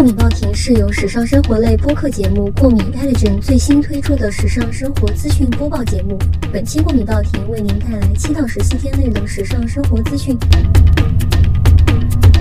[0.00, 6.18] 过敏报亭是由时尚生活类播客节目《过敏 Allergen》最新推出的时尚生活资讯播报节目。
[6.50, 10.38] 本期过敏报亭为您带来七到十四天内的时尚生活资讯。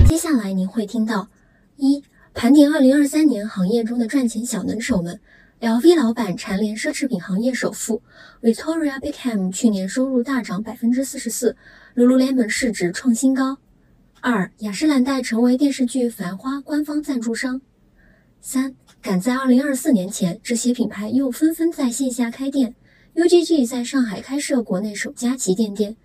[0.08, 1.28] 接下来您会听到：
[1.76, 2.02] 一、
[2.34, 5.20] 盘点二零二三年行业中的赚钱小能手们。
[5.60, 8.02] LV 老板蝉联奢侈品行业首富
[8.42, 11.58] ，Victoria Beckham 去年收入大涨百分之四十四
[11.98, 13.58] ，Lululemon 市值创新高。
[14.22, 17.62] 二、雅诗兰黛成为电视剧《繁花》官方赞助商。
[18.42, 22.76] 三、赶在二零二四年前，这些品牌又纷纷在线下开店。
[23.16, 25.96] UGG 在上海开设国内首家旗舰店，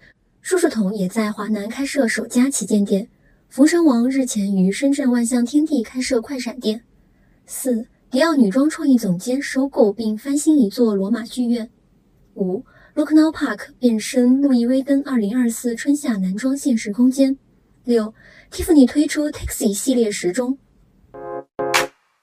[0.41, 3.09] 舒舒同也在华南开设首家旗舰店。
[3.49, 6.83] 冯神王日前于深圳万象天地开设快闪店。
[7.47, 7.87] 四。
[8.11, 11.69] 迪奥女装创意总监收购并翻新一座罗马剧院。
[12.35, 17.37] 五，Look Now Park 变身路易威登2024春夏男装现实空间。
[17.85, 18.15] 六
[18.51, 20.57] ，Tiffany 推出 Taxi 系列时钟。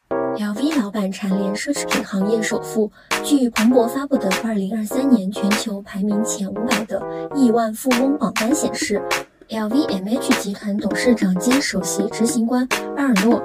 [0.09, 2.91] LV 老板蝉联奢侈品行业首富。
[3.23, 6.99] 据彭博发布的2023年全球排名前五百的
[7.35, 8.99] 亿万富翁榜单显示
[9.49, 13.39] ，LVMH 集团董事长兼首席执行官巴尔诺。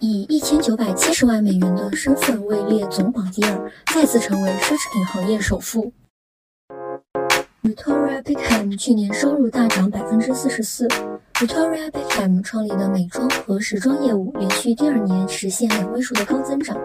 [0.00, 5.92] 以一千九百七十万美元的身份位列总榜第二，再次成为奢侈品行业首富。
[7.62, 10.88] Victoria Beckham 去年收入大涨百分之四十四。
[11.34, 16.76] Victoria Beckham 创立的美妆和时装业务连续第二年实现两位数的高增长。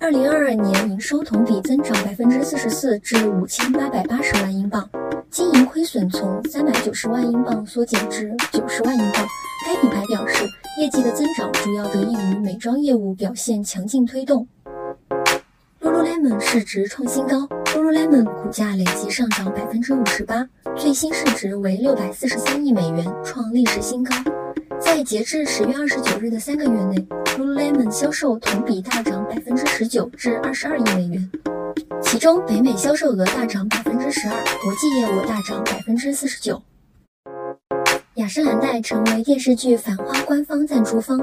[0.00, 4.90] 二零二二年营收同比增长百分之四十四至五千八百八十万英镑，
[5.30, 9.24] 经营亏损从三百九十万英镑缩减至九十万英镑。
[9.64, 10.44] 该品牌表示，
[10.80, 14.48] 业绩的增长主要得益于美妆业务表现强劲推动。
[15.80, 24.14] Lululemon 市值创新高，Lululemon 股价累计上涨百分之五十八，最新市值为六百四十三亿美元，创历史新高。
[24.80, 31.30] 在截至十月二十九日的三个月内，Lululemon 销售同比大涨百分之十九至二十二亿美元，
[32.00, 36.62] 其中北美销售额大涨百分之十二，国际业务大涨百分之四十九。
[38.14, 41.20] 雅诗兰黛成为电视剧《繁花》官方赞助方。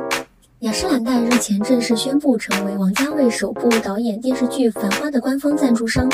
[0.59, 6.07] 雅诗兰黛日前正式宣布成为王家卫首部导演电视剧《繁花》的官方赞助商。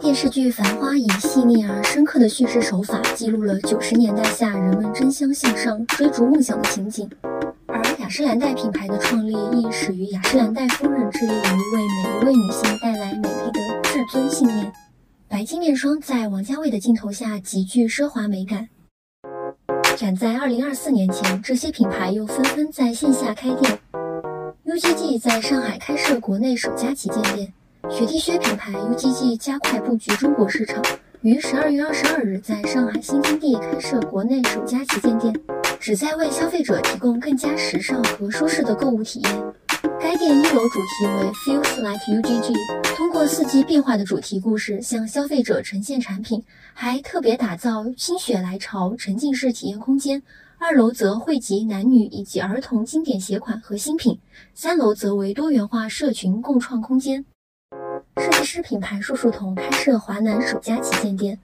[0.00, 7.08] 电视剧《繁花》以细腻而深刻的叙事手法，记录了九十年代下人们争相向上、追逐梦想的情景。
[7.66, 14.72] 而雅诗兰黛品牌的创立亦始于雅诗兰黛夫人致力于为每一位女性带来美丽的至尊信念。
[15.28, 18.68] 白金面霜在王家卫的镜头下极具奢华美感。
[19.96, 23.78] 展在二零二四年前，这些品牌又纷纷在线下开店。
[24.66, 27.52] UGG 在上海开设国内首家旗舰店。
[27.88, 30.82] 雪地靴品牌 UGG 加快布局中国市场，
[31.20, 35.34] 于十二月二十二日在上海新天地开设国内首家旗舰店，
[35.78, 39.44] 旨在为消费者提供更加时尚和舒适的购物体验。
[40.00, 42.52] 该店一楼主题为 Feels Like UGG，
[42.96, 46.42] 通过四季变化的主题故事向消费者呈现产品，
[46.74, 50.22] 还特别打造心血来潮沉浸式体验空间。
[50.58, 54.18] 二楼则汇集男女以及儿童经典鞋款和新品，
[54.54, 57.24] 三楼则为多元化社群共创空间。
[58.18, 61.38] 设计师品牌树树童开设华南首家旗舰店。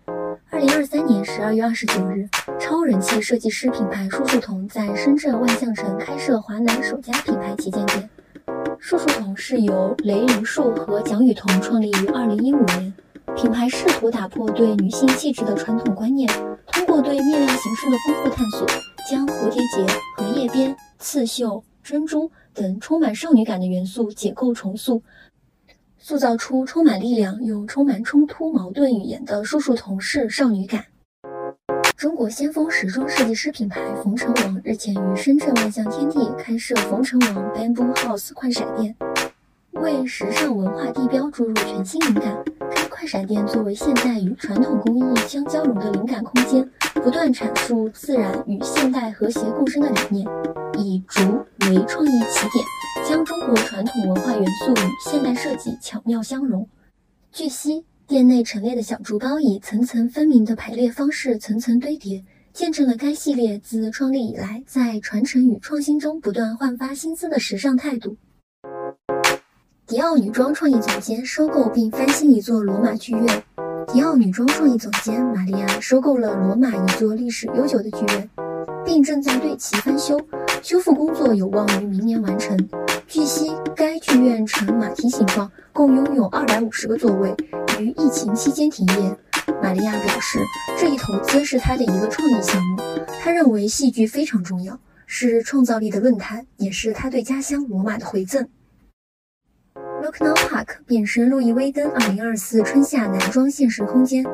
[0.51, 2.27] 二零二三年十二月二十九日，
[2.59, 8.09] 超人气设计师品牌树树童在深圳万象城开设华南首家品牌旗舰店。
[8.79, 12.95] 树树童是由雷凌树和蒋雨桐创立于二零一五年。
[13.37, 16.29] 品牌试图打破对女性气质的传统观念，
[16.67, 18.67] 通过对面料形式的丰富探索，
[19.09, 25.03] 将蝴蝶结、荷叶边、刺绣、珍珠等充满少女感的元素解构重塑，
[26.05, 30.85] 塑造出充满力量又充满冲突矛盾语言的叔叔同事少女感。
[31.97, 38.97] 中国先锋时装设计师品牌冯成王日前于深圳万象天地开设冯成王 Bamboo House 快闪店，
[39.75, 42.37] 为时尚文化地标注入全新灵感。
[42.75, 50.27] 该快闪店作为现代与传统工艺相交融的灵感空间，不断阐述自然与现代和谐共生的理念，
[50.79, 51.23] 以竹
[51.69, 52.65] 为创意起点，
[54.53, 56.69] 元素与现代设计巧妙相融。
[57.33, 57.85] 据悉。
[58.09, 62.23] 店内陈列的小竹包以层层分明的排列方式层层堆叠，
[62.53, 68.15] 见证了该系列自创立以来在传承与创新中不断焕发新姿的时尚态度。
[69.87, 73.43] 迪奥女装创意总监收购并翻新一座罗马剧院。
[73.91, 78.29] 迪奥女装创意总监玛利亚收购了罗马一座历史悠久的剧院，
[78.85, 80.21] 并正在对其翻修，
[80.63, 82.59] 修复工作有望于明年完成。
[83.13, 87.37] 据悉，该剧院呈马蹄形状，共拥有二百五十个座位。
[87.79, 89.15] 于疫情期间停业，
[89.63, 90.39] 玛利亚表示，
[90.79, 92.83] 这一投资是他的一个创意项目。
[93.23, 98.49] 他认为戏剧非常重要，是创造力的论坛，也是他对家乡罗马的回赠。
[100.03, 104.25] Look Now Park 变身路易威登2024春夏男装现实空间。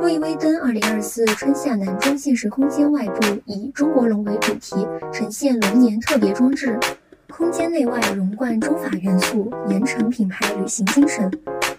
[0.00, 6.76] 路易威登2024春夏男装现实空间外部以中国龙为主题，呈现龙年特别装置。
[7.36, 11.28] 空间内外融贯中法元素，严惩品牌旅行精神。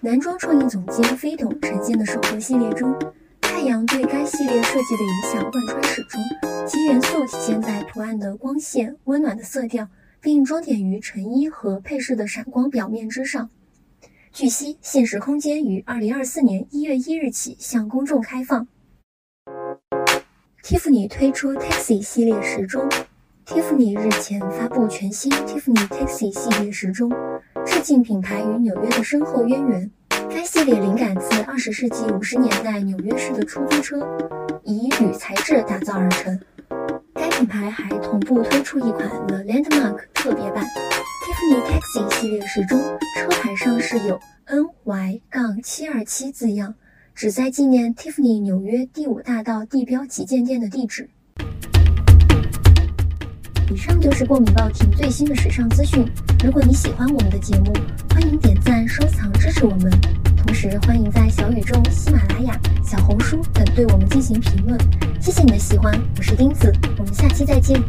[0.02, 2.94] 男装创意总监飞董呈现的首个系列中，
[3.40, 6.22] 太阳对该系列设计的影响贯穿始终，
[6.68, 9.88] 其元素体现在图案的光线、温暖的色调。
[10.22, 13.52] 并装点于成衣和配饰的闪光表面之上。
[14.34, 18.68] 据悉，现实空间于二零二四年一月一日起向公众开放。
[20.64, 22.90] Tiffany 推出 Taxi 系列时钟。
[23.46, 27.12] Tiffany 日前发布全新 Tiffany Taxi 系列时钟，
[27.64, 29.92] 致敬品牌与纽约的深厚渊源。
[30.32, 34.00] 该系列灵感自二十世纪五十年代纽约市的出租车，
[34.64, 36.40] 以铝材质打造而成。
[37.14, 42.80] 该品牌还同步推出一款 The Landmark 特别版 Tiffany Taxi 系列时钟，
[43.16, 46.74] 车牌上是有 NY- 杠七二七字样，
[47.14, 51.12] 旨在纪念 Tiffany 纽约第五大道地标旗舰店的地址。
[53.76, 56.10] 以上就是过敏报亭最新的时尚资讯。
[56.46, 57.74] 如果你喜欢我们的节目，
[58.10, 59.92] 欢迎点赞、收藏、支持我们。
[60.38, 64.80] 同时，欢迎在小宇宙、喜马拉雅、小红书等对我们进行评论。
[65.20, 67.84] 谢谢你的喜欢，我是钉子，我们下期再见。